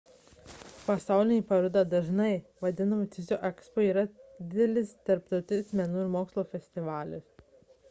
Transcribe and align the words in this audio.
pasaulinė 0.85 1.35
paroda 1.51 1.83
dažnai 1.91 2.29
vadinama 2.65 3.07
tiesiog 3.17 3.45
ekspo 3.51 3.85
yra 3.89 4.07
didelis 4.55 4.97
tarptautinis 5.11 5.73
menų 5.83 6.05
ir 6.07 6.13
mokslo 6.19 6.49
festivalis 6.57 7.33